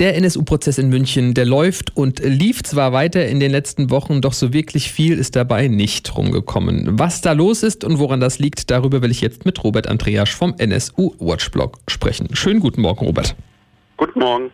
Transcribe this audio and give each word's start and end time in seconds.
Der 0.00 0.16
NSU-Prozess 0.16 0.78
in 0.78 0.88
München, 0.88 1.34
der 1.34 1.44
läuft 1.44 1.94
und 1.94 2.20
lief 2.20 2.62
zwar 2.62 2.94
weiter 2.94 3.26
in 3.26 3.38
den 3.38 3.50
letzten 3.50 3.90
Wochen, 3.90 4.22
doch 4.22 4.32
so 4.32 4.54
wirklich 4.54 4.90
viel 4.90 5.18
ist 5.18 5.36
dabei 5.36 5.68
nicht 5.68 6.16
rumgekommen. 6.16 6.98
Was 6.98 7.20
da 7.20 7.32
los 7.32 7.62
ist 7.62 7.84
und 7.84 7.98
woran 7.98 8.18
das 8.18 8.38
liegt, 8.38 8.70
darüber 8.70 9.02
will 9.02 9.10
ich 9.10 9.20
jetzt 9.20 9.44
mit 9.44 9.62
Robert 9.62 9.86
Andreasch 9.86 10.34
vom 10.34 10.54
NSU 10.56 11.12
Watchblog 11.18 11.80
sprechen. 11.86 12.34
Schönen 12.34 12.60
guten 12.60 12.80
Morgen, 12.80 13.04
Robert. 13.04 13.36
Guten 13.98 14.20
Morgen. 14.20 14.50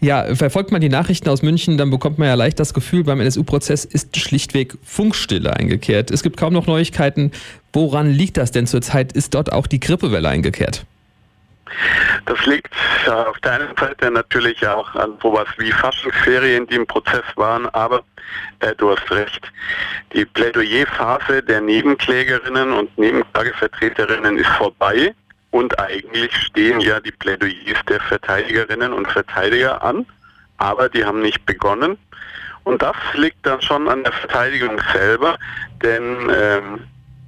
Ja, 0.00 0.34
verfolgt 0.34 0.72
man 0.72 0.80
die 0.80 0.88
Nachrichten 0.88 1.28
aus 1.28 1.42
München, 1.42 1.76
dann 1.76 1.90
bekommt 1.90 2.16
man 2.16 2.28
ja 2.28 2.34
leicht 2.34 2.58
das 2.58 2.72
Gefühl, 2.72 3.04
beim 3.04 3.20
NSU-Prozess 3.20 3.84
ist 3.84 4.16
schlichtweg 4.16 4.78
Funkstille 4.82 5.54
eingekehrt. 5.54 6.10
Es 6.10 6.22
gibt 6.22 6.38
kaum 6.38 6.54
noch 6.54 6.66
Neuigkeiten. 6.66 7.30
Woran 7.74 8.10
liegt 8.10 8.38
das 8.38 8.52
denn 8.52 8.66
zurzeit? 8.66 9.12
Ist 9.12 9.34
dort 9.34 9.52
auch 9.52 9.66
die 9.66 9.80
Grippewelle 9.80 10.30
eingekehrt? 10.30 10.86
Das 12.26 12.44
liegt 12.46 12.74
ja, 13.06 13.24
auf 13.24 13.38
der 13.40 13.52
einen 13.52 13.76
Seite 13.76 14.10
natürlich 14.10 14.66
auch 14.66 14.94
an 14.94 15.18
sowas 15.22 15.48
wie 15.58 15.72
Faschingsferien, 15.72 16.66
die 16.66 16.76
im 16.76 16.86
Prozess 16.86 17.24
waren, 17.36 17.68
aber 17.70 18.02
äh, 18.60 18.74
du 18.76 18.90
hast 18.90 19.10
recht. 19.10 19.52
Die 20.12 20.24
Plädoyerphase 20.24 21.42
der 21.42 21.60
Nebenklägerinnen 21.60 22.72
und 22.72 22.96
Nebenklagevertreterinnen 22.98 24.38
ist 24.38 24.50
vorbei 24.50 25.14
und 25.50 25.78
eigentlich 25.78 26.34
stehen 26.36 26.80
ja 26.80 27.00
die 27.00 27.12
Plädoyers 27.12 27.78
der 27.88 28.00
Verteidigerinnen 28.00 28.92
und 28.92 29.08
Verteidiger 29.08 29.82
an, 29.82 30.06
aber 30.58 30.88
die 30.88 31.04
haben 31.04 31.22
nicht 31.22 31.44
begonnen. 31.46 31.98
Und 32.64 32.82
das 32.82 32.96
liegt 33.14 33.46
dann 33.46 33.62
schon 33.62 33.88
an 33.88 34.02
der 34.02 34.12
Verteidigung 34.12 34.80
selber, 34.92 35.38
denn 35.82 36.30
ähm, 36.36 36.80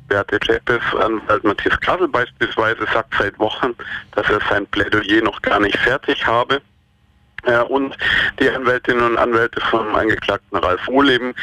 Beate 0.09 0.41
Zschäpes, 0.41 0.83
Anwalt 0.99 1.45
Matthias 1.45 1.79
Kassel 1.81 2.09
beispielsweise, 2.09 2.87
sagt 2.93 3.15
seit 3.19 3.39
Wochen, 3.39 3.75
dass 4.13 4.29
er 4.29 4.41
sein 4.49 4.67
Plädoyer 4.67 5.23
noch 5.23 5.41
gar 5.43 5.61
nicht 5.61 5.79
fertig 5.79 6.27
habe. 6.27 6.61
Und 7.69 7.97
die 8.41 8.51
Anwältinnen 8.51 9.05
und 9.05 9.17
Anwälte 9.17 9.61
vom 9.61 9.95
Angeklagten 9.95 10.59
Ralf 10.59 10.87
Wohleben, 10.89 11.35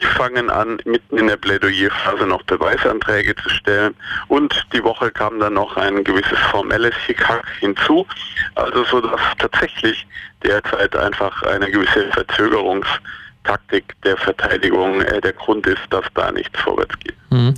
die 0.00 0.06
fangen 0.06 0.50
an, 0.50 0.78
mitten 0.84 1.18
in 1.18 1.26
der 1.26 1.36
Plädoyerphase 1.36 2.26
noch 2.26 2.42
Beweisanträge 2.44 3.36
zu 3.36 3.48
stellen. 3.50 3.94
Und 4.28 4.66
die 4.72 4.82
Woche 4.82 5.10
kam 5.10 5.38
dann 5.38 5.54
noch 5.54 5.76
ein 5.76 6.02
gewisses 6.02 6.38
formelles 6.50 6.94
Hickhack 7.06 7.46
hinzu. 7.60 8.06
Also 8.54 8.82
so 8.84 9.00
dass 9.00 9.20
tatsächlich 9.38 10.06
derzeit 10.42 10.96
einfach 10.96 11.42
eine 11.42 11.70
gewisse 11.70 12.10
Verzögerungs- 12.10 12.98
Taktik 13.44 13.94
der 14.04 14.16
Verteidigung 14.16 15.00
äh, 15.00 15.20
der 15.20 15.32
Grund 15.32 15.66
ist, 15.66 15.82
dass 15.90 16.04
da 16.14 16.30
nichts 16.30 16.58
vorwärts 16.60 16.94
geht. 17.00 17.14
Mhm. 17.30 17.54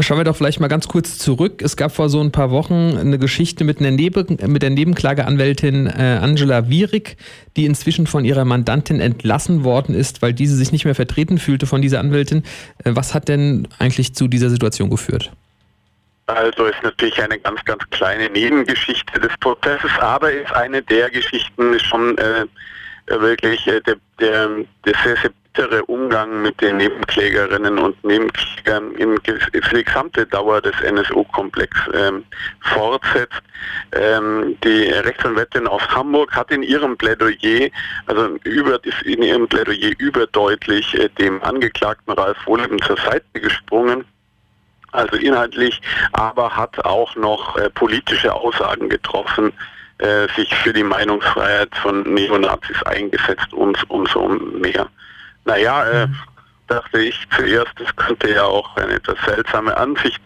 Schauen 0.00 0.18
wir 0.18 0.24
doch 0.24 0.36
vielleicht 0.36 0.60
mal 0.60 0.68
ganz 0.68 0.88
kurz 0.88 1.18
zurück. 1.18 1.62
Es 1.62 1.76
gab 1.76 1.92
vor 1.92 2.08
so 2.08 2.20
ein 2.20 2.32
paar 2.32 2.50
Wochen 2.50 2.96
eine 2.98 3.18
Geschichte 3.18 3.64
mit, 3.64 3.80
Neben 3.80 4.38
mit 4.46 4.62
der 4.62 4.70
Nebenklageanwältin 4.70 5.86
äh, 5.86 6.18
Angela 6.20 6.68
Wierig, 6.68 7.16
die 7.56 7.66
inzwischen 7.66 8.06
von 8.06 8.24
ihrer 8.24 8.44
Mandantin 8.44 9.00
entlassen 9.00 9.64
worden 9.64 9.94
ist, 9.94 10.22
weil 10.22 10.32
diese 10.32 10.56
sich 10.56 10.72
nicht 10.72 10.84
mehr 10.84 10.94
vertreten 10.94 11.38
fühlte 11.38 11.66
von 11.66 11.82
dieser 11.82 12.00
Anwältin. 12.00 12.42
Äh, 12.84 12.92
was 12.94 13.14
hat 13.14 13.28
denn 13.28 13.68
eigentlich 13.78 14.14
zu 14.14 14.28
dieser 14.28 14.50
Situation 14.50 14.90
geführt? 14.90 15.30
Also 16.26 16.66
ist 16.66 16.82
natürlich 16.82 17.20
eine 17.22 17.38
ganz, 17.38 17.64
ganz 17.64 17.82
kleine 17.90 18.30
Nebengeschichte 18.30 19.20
des 19.20 19.32
Prozesses, 19.40 19.90
aber 20.00 20.32
ist 20.32 20.52
eine 20.52 20.82
der 20.82 21.10
Geschichten 21.10 21.78
schon 21.80 22.16
äh, 22.18 22.46
wirklich 23.06 23.66
äh, 23.66 23.80
der, 23.80 23.96
der, 24.20 24.48
der 24.84 24.94
sehr, 25.04 25.16
sehr 25.16 25.30
bittere 25.52 25.84
Umgang 25.84 26.42
mit 26.42 26.60
den 26.60 26.78
Nebenklägerinnen 26.78 27.78
und 27.78 28.02
Nebenklägern 28.04 28.94
in, 28.94 29.18
für 29.22 29.76
die 29.76 29.84
gesamte 29.84 30.26
Dauer 30.26 30.60
des 30.60 30.80
NSU-Komplex 30.80 31.76
ähm, 31.94 32.24
fortsetzt. 32.60 33.42
Ähm, 33.92 34.56
die 34.64 34.84
Rechtsanwältin 34.84 35.66
aus 35.66 35.86
Hamburg 35.88 36.34
hat 36.34 36.50
in 36.50 36.62
ihrem 36.62 36.96
Plädoyer, 36.96 37.68
also 38.06 38.36
über, 38.44 38.80
in 39.04 39.22
ihrem 39.22 39.46
Plädoyer 39.46 39.92
überdeutlich 39.98 40.98
äh, 40.98 41.08
dem 41.10 41.42
Angeklagten 41.42 42.14
Ralf 42.14 42.38
Wohleben 42.46 42.80
zur 42.82 42.96
Seite 42.96 43.40
gesprungen 43.40 44.04
also 44.92 45.16
inhaltlich, 45.16 45.80
aber 46.12 46.54
hat 46.54 46.84
auch 46.84 47.16
noch 47.16 47.56
äh, 47.56 47.70
politische 47.70 48.32
Aussagen 48.32 48.90
getroffen, 48.90 49.50
äh, 50.02 50.26
sich 50.34 50.52
für 50.56 50.72
die 50.72 50.82
Meinungsfreiheit 50.82 51.74
von 51.76 52.02
Neonazis 52.02 52.82
eingesetzt 52.84 53.52
und 53.52 53.78
umso 53.88 54.28
mehr. 54.28 54.88
Naja, 55.44 55.84
äh, 55.84 56.06
mhm. 56.08 56.16
dachte 56.66 57.00
ich 57.00 57.18
zuerst, 57.36 57.72
es 57.80 57.94
könnte 57.96 58.30
ja 58.30 58.44
auch 58.44 58.76
eine 58.76 58.94
etwas 58.94 59.16
seltsame 59.24 59.76
Ansicht 59.76 60.20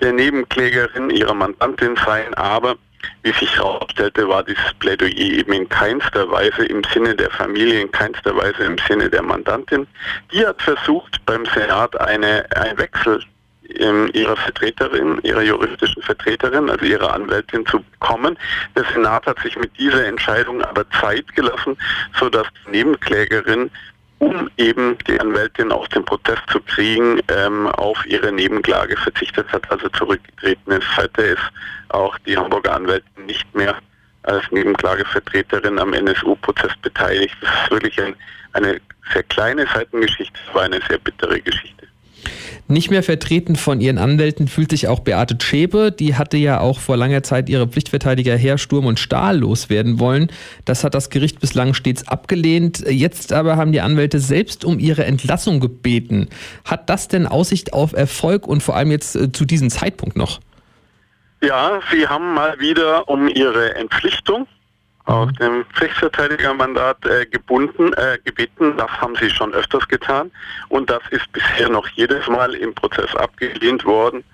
der 0.00 0.12
Nebenklägerin, 0.12 1.08
ihrer 1.10 1.34
Mandantin 1.34 1.96
sein, 2.04 2.34
aber 2.34 2.76
wie 3.22 3.32
sich 3.32 3.56
herausstellte, 3.56 4.28
war 4.28 4.42
dieses 4.42 4.74
Plädoyer 4.78 5.10
eben 5.14 5.52
in 5.52 5.68
keinster 5.68 6.30
Weise 6.30 6.66
im 6.66 6.82
Sinne 6.84 7.14
der 7.14 7.30
Familie, 7.30 7.80
in 7.80 7.92
keinster 7.92 8.36
Weise 8.36 8.64
im 8.64 8.76
Sinne 8.86 9.08
der 9.08 9.22
Mandantin. 9.22 9.86
Die 10.32 10.46
hat 10.46 10.60
versucht, 10.60 11.24
beim 11.24 11.46
Senat 11.46 11.98
eine, 12.00 12.44
einen 12.56 12.78
Wechsel 12.78 13.22
ihrer 13.68 14.36
Vertreterin, 14.36 15.18
ihrer 15.22 15.42
juristischen 15.42 16.02
Vertreterin, 16.02 16.68
also 16.68 16.84
ihrer 16.84 17.14
Anwältin 17.14 17.64
zu 17.66 17.80
bekommen. 17.80 18.38
Der 18.76 18.84
Senat 18.92 19.26
hat 19.26 19.38
sich 19.40 19.56
mit 19.56 19.76
dieser 19.78 20.06
Entscheidung 20.06 20.62
aber 20.62 20.88
Zeit 20.90 21.34
gelassen, 21.34 21.76
sodass 22.18 22.46
die 22.66 22.72
Nebenklägerin 22.72 23.70
um 24.18 24.48
eben 24.56 24.96
die 25.06 25.20
Anwältin 25.20 25.72
aus 25.72 25.88
dem 25.90 26.04
Prozess 26.04 26.38
zu 26.50 26.60
kriegen, 26.60 27.20
ähm, 27.28 27.66
auf 27.66 28.04
ihre 28.06 28.32
Nebenklage 28.32 28.96
verzichtet 28.96 29.50
hat, 29.52 29.70
also 29.70 29.88
zurückgetreten 29.90 30.72
ist. 30.72 30.96
Heute 30.96 31.22
ist 31.22 31.42
auch 31.88 32.16
die 32.18 32.36
Hamburger 32.36 32.74
Anwältin 32.74 33.26
nicht 33.26 33.54
mehr 33.54 33.76
als 34.22 34.50
Nebenklagevertreterin 34.50 35.78
am 35.78 35.92
NSU-Prozess 35.92 36.72
beteiligt. 36.80 37.36
Das 37.42 37.50
ist 37.64 37.70
wirklich 37.70 38.00
ein, 38.00 38.14
eine 38.52 38.80
sehr 39.12 39.22
kleine 39.24 39.66
Seitengeschichte, 39.66 40.38
es 40.48 40.54
war 40.54 40.62
eine 40.62 40.80
sehr 40.88 40.98
bittere 40.98 41.40
Geschichte. 41.40 41.86
Nicht 42.66 42.90
mehr 42.90 43.02
vertreten 43.02 43.56
von 43.56 43.82
ihren 43.82 43.98
Anwälten 43.98 44.48
fühlt 44.48 44.70
sich 44.70 44.88
auch 44.88 45.00
Beate 45.00 45.36
Zschäpe. 45.36 45.92
Die 45.92 46.14
hatte 46.14 46.38
ja 46.38 46.60
auch 46.60 46.78
vor 46.78 46.96
langer 46.96 47.22
Zeit 47.22 47.50
ihre 47.50 47.68
Pflichtverteidiger 47.68 48.36
Herr 48.38 48.56
Sturm 48.56 48.86
und 48.86 48.98
Stahl 48.98 49.38
loswerden 49.38 50.00
wollen. 50.00 50.32
Das 50.64 50.82
hat 50.82 50.94
das 50.94 51.10
Gericht 51.10 51.40
bislang 51.40 51.74
stets 51.74 52.08
abgelehnt. 52.08 52.82
Jetzt 52.88 53.34
aber 53.34 53.56
haben 53.56 53.72
die 53.72 53.82
Anwälte 53.82 54.18
selbst 54.18 54.64
um 54.64 54.78
ihre 54.78 55.04
Entlassung 55.04 55.60
gebeten. 55.60 56.28
Hat 56.64 56.88
das 56.88 57.08
denn 57.08 57.26
Aussicht 57.26 57.74
auf 57.74 57.92
Erfolg 57.92 58.46
und 58.46 58.62
vor 58.62 58.76
allem 58.76 58.90
jetzt 58.90 59.14
äh, 59.14 59.30
zu 59.30 59.44
diesem 59.44 59.68
Zeitpunkt 59.68 60.16
noch? 60.16 60.40
Ja, 61.42 61.80
sie 61.92 62.08
haben 62.08 62.32
mal 62.32 62.58
wieder 62.60 63.06
um 63.10 63.28
ihre 63.28 63.74
Entpflichtung 63.74 64.46
auf 65.06 65.26
mhm. 65.26 65.34
dem 65.34 65.64
Pflichtverteidigermandat 65.74 67.04
äh, 67.06 67.26
gebunden, 67.26 67.92
äh, 67.94 68.18
gebeten. 68.24 68.76
Das 68.76 68.90
haben 68.90 69.14
sie 69.16 69.30
schon 69.30 69.52
öfters 69.52 69.86
getan 69.88 70.30
und 70.68 70.90
das 70.90 71.02
ist 71.10 71.30
bisher 71.32 71.68
noch 71.68 71.86
jedes 71.88 72.26
Mal 72.26 72.54
im 72.54 72.74
Prozess 72.74 73.14
abgelehnt 73.16 73.84
worden. 73.84 74.24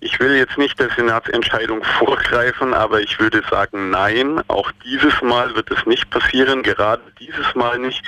Ich 0.00 0.20
will 0.20 0.36
jetzt 0.36 0.58
nicht 0.58 0.78
der 0.78 0.90
Senatsentscheidung 0.90 1.82
vorgreifen, 1.98 2.74
aber 2.74 3.00
ich 3.00 3.18
würde 3.18 3.42
sagen, 3.50 3.90
nein, 3.90 4.42
auch 4.48 4.70
dieses 4.84 5.22
Mal 5.22 5.54
wird 5.54 5.70
es 5.70 5.86
nicht 5.86 6.10
passieren, 6.10 6.62
gerade 6.62 7.02
dieses 7.18 7.54
Mal 7.54 7.78
nicht. 7.78 8.02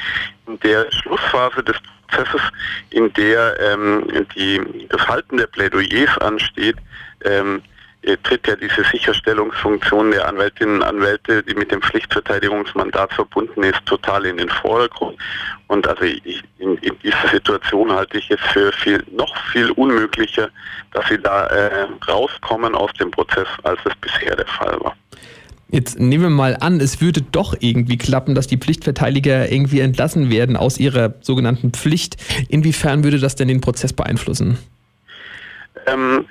In 0.47 0.61
der 0.61 0.91
Schlussphase 0.93 1.63
des 1.63 1.77
Prozesses, 2.09 2.43
in 2.91 3.13
der 3.15 3.59
ähm, 3.61 4.27
die, 4.35 4.87
das 4.91 5.09
Halten 5.09 5.39
der 5.39 5.47
Plädoyers 5.47 6.19
ansteht, 6.19 6.77
ähm, 7.25 7.63
äh, 7.63 7.76
tritt 8.23 8.47
ja 8.47 8.55
diese 8.57 8.85
Sicherstellungsfunktion 8.85 10.13
der 10.13 10.29
Anwältinnen 10.29 10.77
und 10.77 10.83
Anwälte, 10.85 11.43
die 11.43 11.55
mit 11.55 11.73
dem 11.73 11.83
Pflichtverteidigungsmandat 11.83 13.13
verbunden 13.13 13.65
ist, 13.65 13.85
total 13.87 14.27
in 14.27 14.37
den 14.37 14.49
Vordergrund. 14.49 15.19
Und 15.67 15.87
also 15.89 16.05
ich, 16.05 16.43
in, 16.59 16.77
in, 16.79 16.97
dieser 17.01 17.29
Situation 17.33 17.91
halte 17.93 18.19
ich 18.19 18.31
es 18.31 18.41
für 18.53 18.73
viel, 18.73 19.03
noch 19.11 19.35
viel 19.51 19.71
unmöglicher, 19.73 20.49
dass 20.93 21.09
sie 21.09 21.19
da 21.19 21.47
äh, 21.47 21.89
rauskommen 22.09 22.75
aus 22.77 22.93
dem 22.95 23.11
Prozess, 23.11 23.49
als 23.65 23.81
es 23.85 23.95
bisher 23.97 24.37
der 24.37 24.47
Fall 24.47 24.79
war. 24.81 24.95
Jetzt 25.69 25.99
nehmen 25.99 26.23
wir 26.23 26.31
mal 26.31 26.57
an, 26.61 26.81
es 26.81 27.01
würde 27.01 27.23
doch 27.23 27.57
irgendwie 27.59 27.99
klappen, 27.99 28.37
dass 28.37 28.47
die 28.47 28.57
Pflichtverteidiger 28.57 29.51
irgendwie 29.51 29.81
entlassen 29.81 30.31
werden 30.31 30.57
aus 30.57 30.79
ihrer 30.79 31.15
sogenannten 31.23 31.73
Pflicht. 31.73 32.17
Inwiefern 32.49 33.03
würde 33.03 33.19
das 33.19 33.35
denn 33.35 33.49
den 33.49 33.61
Prozess 33.61 33.93
beeinflussen? 33.93 34.59
Ähm, 35.87 36.25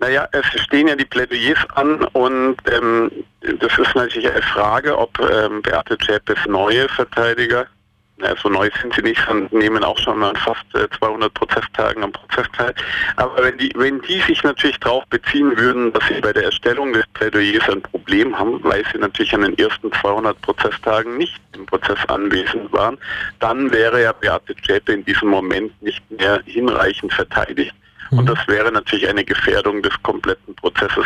naja, 0.00 0.28
es 0.32 0.46
stehen 0.62 0.88
ja 0.88 0.94
die 0.94 1.04
Plädoyers 1.04 1.58
an 1.74 2.04
und 2.12 2.56
ähm, 2.70 3.10
das 3.40 3.78
ist 3.78 3.94
natürlich 3.94 4.30
eine 4.30 4.42
Frage, 4.42 4.96
ob 4.96 5.18
ähm, 5.20 5.62
Beate 5.62 5.98
Zschäpes 5.98 6.38
neue 6.46 6.88
Verteidiger, 6.88 7.66
na, 8.18 8.34
so 8.36 8.48
neu 8.48 8.68
sind 8.80 8.94
sie 8.94 9.02
nicht, 9.02 9.20
sondern 9.26 9.56
nehmen 9.56 9.84
auch 9.84 9.98
schon 9.98 10.18
mal 10.18 10.34
fast 10.36 10.64
äh, 10.74 10.88
200 10.98 11.32
Prozesstagen 11.34 12.02
am 12.02 12.12
Prozess 12.12 12.46
teil. 12.56 12.74
Aber 13.16 13.44
wenn 13.44 13.58
die, 13.58 13.72
wenn 13.76 14.00
die 14.02 14.20
sich 14.20 14.42
natürlich 14.42 14.78
darauf 14.80 15.04
beziehen 15.06 15.56
würden, 15.56 15.92
dass 15.92 16.06
sie 16.08 16.20
bei 16.20 16.32
der 16.32 16.44
Erstellung 16.44 16.92
des 16.92 17.06
Plädoyers 17.14 17.68
ein 17.68 17.82
Problem 17.82 18.36
haben, 18.36 18.62
weil 18.64 18.84
sie 18.92 18.98
natürlich 18.98 19.34
an 19.34 19.42
den 19.42 19.56
ersten 19.58 19.92
200 19.92 20.40
Prozesstagen 20.42 21.16
nicht 21.16 21.40
im 21.54 21.66
Prozess 21.66 21.98
anwesend 22.08 22.72
waren, 22.72 22.98
dann 23.38 23.70
wäre 23.72 24.02
ja 24.02 24.12
Beate 24.12 24.54
Zschäpe 24.56 24.92
in 24.92 25.04
diesem 25.04 25.28
Moment 25.28 25.80
nicht 25.80 26.02
mehr 26.10 26.40
hinreichend 26.44 27.12
verteidigt 27.12 27.74
Und 28.10 28.22
mhm. 28.22 28.26
das 28.26 28.38
wäre 28.48 28.72
natürlich 28.72 29.08
eine 29.08 29.24
Gefährdung 29.24 29.82
des 29.82 29.92
kompletten 30.02 30.54
Prozesses. 30.54 31.04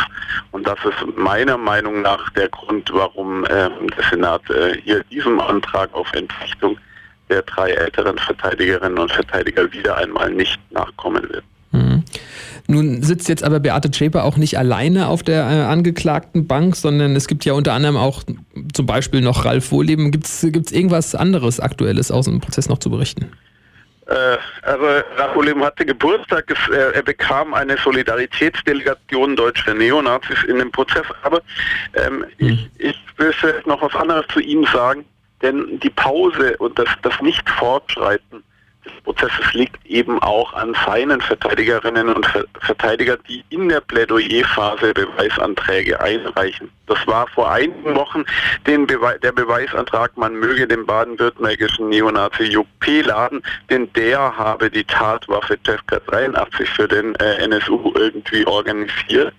Und 0.51 0.67
das 0.67 0.79
ist 0.85 1.17
meiner 1.17 1.57
Meinung 1.57 2.03
nach 2.03 2.31
der 2.31 2.49
Grund, 2.49 2.91
warum 2.93 3.45
ähm, 3.51 3.89
der 3.97 4.05
Senat 4.11 4.49
äh, 4.51 4.77
hier 4.83 5.03
diesem 5.05 5.41
Antrag 5.41 5.93
auf 5.95 6.13
Entpflichtung 6.13 6.79
der 7.29 7.43
drei 7.43 7.71
älteren 7.71 8.19
Verteidigerinnen 8.19 8.99
und 8.99 9.11
Verteidiger 9.11 9.73
wieder 9.73 9.97
einmal 9.97 10.31
nicht 10.31 10.61
nachkommen 10.71 11.23
wird. 11.31 11.45
Mhm. 11.73 12.05
Nun 12.69 13.03
sitzt 13.03 13.29
jetzt 13.29 13.43
aber 13.43 13.59
Beate 13.59 13.91
Zschäpe 13.91 14.23
auch 14.23 14.37
nicht 14.37 14.59
alleine 14.59 15.09
auf 15.09 15.23
der 15.23 15.43
äh, 15.43 15.63
angeklagten 15.63 16.47
Bank, 16.47 16.77
sondern 16.77 17.17
es 17.17 17.27
gibt 17.27 17.45
ja 17.45 17.55
unter 17.55 17.73
anderem 17.73 17.97
auch 17.97 18.23
zum 18.73 18.87
Beispiel 18.87 19.21
noch 19.21 19.45
Ralf 19.45 19.73
Wohleben. 19.73 20.11
Gibt 20.11 20.27
es 20.27 20.43
irgendwas 20.45 21.15
anderes 21.15 21.59
Aktuelles 21.59 22.11
aus 22.11 22.27
dem 22.27 22.41
Prozess 22.41 22.69
noch 22.69 22.79
zu 22.79 22.91
berichten? 22.91 23.33
Äh, 24.12 24.37
also 24.62 24.85
Wohleben 25.35 25.64
hatte 25.64 25.87
Geburtstag, 25.87 26.53
er, 26.70 26.94
er, 26.94 27.03
bekam 27.03 27.55
eine 27.55 27.79
Solidaritätsdelegation 27.79 29.37
deutscher 29.37 29.73
Neonazis 29.73 30.44
in 30.44 30.59
dem 30.59 30.70
Prozess, 30.70 31.06
aber 31.23 31.41
ähm, 31.94 32.26
hm. 32.38 32.49
ich, 32.49 32.70
ich 32.79 32.97
will 33.17 33.32
noch 33.64 33.81
was 33.81 33.94
anderes 33.94 34.26
zu 34.29 34.41
ihm 34.41 34.67
sagen, 34.67 35.06
denn 35.41 35.81
die 35.81 35.91
Pause 35.91 36.56
und 36.59 36.79
das, 36.79 36.88
das 37.00 37.19
Nicht-Fortschreiten 37.23 38.44
des 38.84 38.93
Prozesses 39.05 39.52
liegt 39.55 39.84
eben 39.87 40.19
auch 40.23 40.52
an 40.55 40.75
seinen 40.87 41.20
Verteidigerinnen 41.20 42.08
und 42.08 42.26
Verteidiger, 42.61 43.17
die 43.29 43.44
in 43.50 43.69
der 43.69 43.81
Plädoyerphase 43.81 44.93
Beweisanträge 44.93 46.00
einreichen. 46.00 46.70
Das 46.87 47.06
war 47.06 47.26
vor 47.29 47.50
einigen 47.50 47.94
Wochen 47.94 48.25
Bewe 48.64 49.19
der 49.23 49.32
Beweisantrag, 49.32 50.17
man 50.17 50.34
möge 50.34 50.67
den 50.67 50.84
baden-württembergischen 50.84 51.88
Neonazi 51.88 52.44
Jupp 52.44 52.67
P. 52.81 53.02
laden, 53.02 53.43
denn 53.70 53.93
der 53.94 54.37
habe 54.37 54.70
die 54.70 54.84
Tatwaffe 54.84 55.58
Teska 55.62 56.00
83 56.00 56.69
für 56.69 56.88
den 56.88 57.14
äh, 57.17 57.37
NSU 57.44 57.93
irgendwie 57.94 58.46
organisiert. 58.46 59.32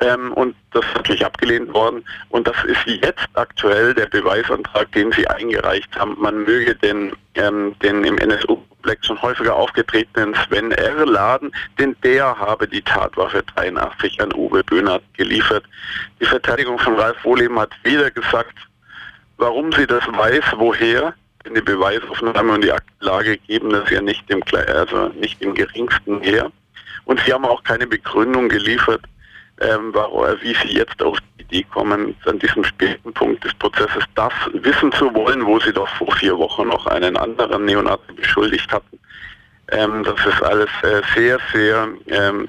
Ähm, 0.00 0.32
und 0.34 0.54
das 0.72 0.84
ist 0.86 0.96
natürlich 0.96 1.26
abgelehnt 1.26 1.72
worden. 1.72 2.04
Und 2.28 2.46
das 2.46 2.56
ist 2.64 2.84
jetzt 2.86 3.26
aktuell 3.34 3.94
der 3.94 4.06
Beweisantrag, 4.06 4.90
den 4.92 5.10
Sie 5.12 5.26
eingereicht 5.26 5.94
haben. 5.96 6.16
Man 6.18 6.44
möge 6.44 6.74
den, 6.76 7.12
ähm, 7.34 7.74
den 7.82 8.04
im 8.04 8.16
NSU-Komplex 8.18 9.06
schon 9.06 9.20
häufiger 9.20 9.56
aufgetretenen 9.56 10.34
Sven 10.34 10.70
R. 10.72 11.04
laden, 11.04 11.50
denn 11.78 11.96
der 12.04 12.38
habe 12.38 12.68
die 12.68 12.82
Tatwaffe 12.82 13.42
83 13.54 14.20
an 14.20 14.32
Uwe 14.34 14.62
Böhnert 14.62 15.02
geliefert. 15.14 15.64
Die 16.20 16.26
Verteidigung 16.26 16.78
von 16.78 16.94
Ralf 16.94 17.24
Wohleben 17.24 17.58
hat 17.58 17.72
weder 17.82 18.10
gesagt, 18.10 18.54
warum 19.36 19.72
sie 19.72 19.86
das 19.86 20.04
weiß, 20.06 20.44
woher, 20.56 21.14
denn 21.44 21.54
die 21.54 21.60
Beweisaufnahme 21.60 22.52
und 22.52 22.64
die 22.64 22.72
Aktenlage 22.72 23.38
geben 23.38 23.70
das 23.70 23.90
ja 23.90 24.00
nicht 24.00 24.28
im, 24.30 24.42
also 24.52 25.08
nicht 25.20 25.40
im 25.42 25.54
geringsten 25.54 26.20
her. 26.20 26.52
Und 27.04 27.20
sie 27.20 27.32
haben 27.32 27.44
auch 27.44 27.64
keine 27.64 27.86
Begründung 27.86 28.48
geliefert, 28.48 29.02
ähm, 29.60 29.92
wie 29.92 30.54
sie 30.54 30.76
jetzt 30.76 31.02
auf 31.02 31.18
die 31.20 31.42
Idee 31.42 31.66
kommen, 31.72 32.14
an 32.26 32.38
diesem 32.38 32.64
späten 32.64 33.12
Punkt 33.12 33.44
des 33.44 33.54
Prozesses 33.54 34.04
das 34.14 34.32
wissen 34.52 34.92
zu 34.92 35.12
wollen, 35.14 35.44
wo 35.46 35.58
sie 35.60 35.72
doch 35.72 35.88
vor 35.96 36.12
vier 36.16 36.36
Wochen 36.38 36.68
noch 36.68 36.86
einen 36.86 37.16
anderen 37.16 37.64
Neonazi 37.64 38.12
beschuldigt 38.14 38.70
hatten. 38.72 38.98
Ähm, 39.70 40.04
das 40.04 40.24
ist 40.26 40.42
alles 40.42 40.70
äh, 40.82 41.02
sehr, 41.14 41.38
sehr 41.52 41.88
ähm, 42.06 42.48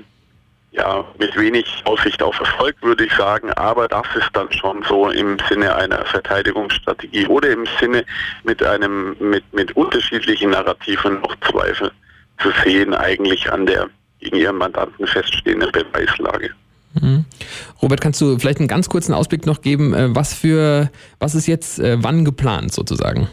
ja, 0.72 1.04
mit 1.18 1.36
wenig 1.36 1.66
Aussicht 1.86 2.22
auf 2.22 2.40
Erfolg, 2.40 2.76
würde 2.82 3.06
ich 3.06 3.14
sagen, 3.14 3.52
aber 3.54 3.88
das 3.88 4.06
ist 4.16 4.30
dann 4.34 4.52
schon 4.52 4.84
so 4.84 5.10
im 5.10 5.38
Sinne 5.50 5.76
einer 5.76 6.06
Verteidigungsstrategie 6.06 7.26
oder 7.28 7.50
im 7.50 7.66
Sinne 7.80 8.06
mit 8.44 8.62
einem, 8.64 9.16
mit, 9.20 9.44
mit 9.54 9.76
unterschiedlichen 9.76 10.52
Narrativen 10.52 11.22
noch 11.22 11.36
Zweifel 11.50 11.92
zu 12.40 12.52
sehen, 12.64 12.94
eigentlich 12.94 13.52
an 13.52 13.66
der 13.66 13.90
gegen 14.20 14.36
ihren 14.38 14.58
Mandanten 14.58 15.08
feststehenden 15.08 15.72
Beweislage. 15.72 16.52
Mhm. 16.94 17.26
Robert, 17.82 18.02
kannst 18.02 18.20
du 18.22 18.38
vielleicht 18.40 18.60
einen 18.60 18.68
ganz 18.68 18.90
kurzen 18.90 19.14
Ausblick 19.14 19.46
noch 19.46 19.62
geben, 19.62 19.94
äh, 19.94 20.16
was 20.16 20.34
für, 20.34 20.90
was 21.20 21.36
ist 21.36 21.48
jetzt 21.48 21.80
äh, 21.80 21.98
wann 22.02 22.26
geplant 22.26 22.74
sozusagen? 22.74 23.30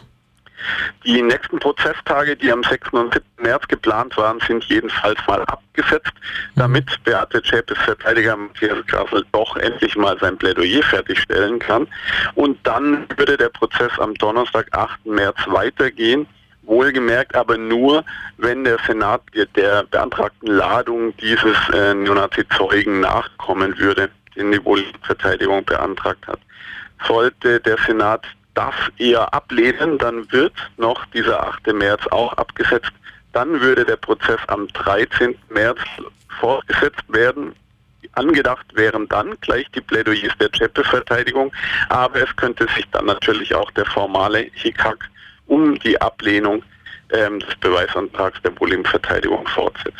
Die 1.05 1.21
nächsten 1.21 1.59
Prozesstage, 1.59 2.35
die 2.35 2.51
am 2.51 2.63
6. 2.63 2.89
und 2.91 3.13
7. 3.13 3.25
März 3.41 3.67
geplant 3.67 4.17
waren, 4.17 4.39
sind 4.45 4.63
jedenfalls 4.65 5.19
mal 5.27 5.41
abgesetzt, 5.43 6.11
mhm. 6.55 6.59
damit 6.59 7.03
Beate 7.03 7.41
Zschäpes 7.43 7.77
Verteidiger 7.79 8.35
Matthias 8.35 8.85
Grasel 8.87 9.23
doch 9.31 9.55
endlich 9.57 9.95
mal 9.95 10.17
sein 10.19 10.37
Plädoyer 10.37 10.83
fertigstellen 10.83 11.59
kann. 11.59 11.87
Und 12.35 12.57
dann 12.63 13.05
würde 13.15 13.37
der 13.37 13.49
Prozess 13.49 13.91
am 13.99 14.13
Donnerstag, 14.15 14.67
8. 14.71 15.05
März 15.05 15.37
weitergehen. 15.47 16.27
Wohlgemerkt 16.67 17.33
aber 17.33 17.57
nur, 17.57 18.03
wenn 18.37 18.65
der 18.65 18.77
Senat 18.85 19.21
der 19.55 19.83
beantragten 19.83 20.49
Ladung 20.49 21.15
dieses 21.17 21.57
äh, 21.73 21.93
Neonazi-Zeugen 21.93 22.99
nachkommen 22.99 23.77
würde, 23.77 24.09
den 24.35 24.51
die 24.51 24.63
Wohlverteidigung 24.63 25.63
beantragt 25.63 26.27
hat. 26.27 26.39
Sollte 27.07 27.61
der 27.61 27.77
Senat 27.87 28.25
das 28.53 28.73
eher 28.97 29.33
ablehnen, 29.33 29.97
dann 29.97 30.29
wird 30.31 30.53
noch 30.77 31.05
dieser 31.07 31.41
8. 31.47 31.67
März 31.73 32.05
auch 32.07 32.33
abgesetzt. 32.33 32.91
Dann 33.31 33.61
würde 33.61 33.85
der 33.85 33.97
Prozess 33.97 34.39
am 34.47 34.67
13. 34.67 35.35
März 35.49 35.79
fortgesetzt 36.39 37.03
werden. 37.07 37.55
Angedacht 38.13 38.65
wären 38.73 39.07
dann 39.07 39.39
gleich 39.41 39.69
die 39.71 39.81
Plädoyers 39.81 40.33
der 40.39 40.49
Chepe-Verteidigung, 40.49 41.51
aber 41.89 42.23
es 42.23 42.35
könnte 42.35 42.67
sich 42.75 42.85
dann 42.91 43.05
natürlich 43.05 43.53
auch 43.53 43.69
der 43.71 43.85
formale 43.85 44.49
Hickhack 44.53 45.07
um 45.47 45.79
die 45.79 45.99
Ablehnung 45.99 46.63
ähm, 47.11 47.39
des 47.39 47.55
Beweisantrags 47.55 48.41
der 48.43 48.51
Bullying-Verteidigung 48.51 49.47
fortsetzt. 49.47 49.97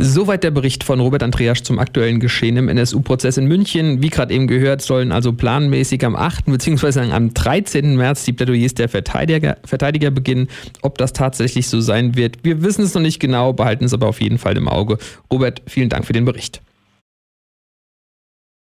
Soweit 0.00 0.44
der 0.44 0.52
Bericht 0.52 0.84
von 0.84 1.00
Robert 1.00 1.24
Andreas 1.24 1.64
zum 1.64 1.80
aktuellen 1.80 2.20
Geschehen 2.20 2.56
im 2.56 2.68
NSU-Prozess 2.68 3.36
in 3.36 3.46
München. 3.46 4.00
Wie 4.00 4.10
gerade 4.10 4.32
eben 4.32 4.46
gehört, 4.46 4.80
sollen 4.80 5.10
also 5.10 5.32
planmäßig 5.32 6.04
am 6.04 6.14
8. 6.14 6.44
bzw. 6.46 7.10
am 7.10 7.34
13. 7.34 7.96
März 7.96 8.24
die 8.24 8.32
Plädoyers 8.32 8.74
der 8.74 8.88
Verteidiger, 8.88 9.56
Verteidiger 9.64 10.12
beginnen. 10.12 10.46
Ob 10.82 10.98
das 10.98 11.12
tatsächlich 11.12 11.66
so 11.66 11.80
sein 11.80 12.14
wird, 12.14 12.44
wir 12.44 12.62
wissen 12.62 12.84
es 12.84 12.94
noch 12.94 13.02
nicht 13.02 13.18
genau, 13.18 13.52
behalten 13.52 13.84
es 13.84 13.92
aber 13.92 14.06
auf 14.06 14.20
jeden 14.20 14.38
Fall 14.38 14.56
im 14.56 14.68
Auge. 14.68 14.98
Robert, 15.32 15.62
vielen 15.66 15.88
Dank 15.88 16.06
für 16.06 16.12
den 16.12 16.24
Bericht. 16.24 16.62